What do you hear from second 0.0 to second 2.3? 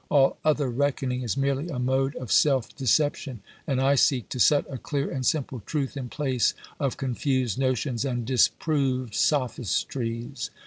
All other reckoning is merely a mode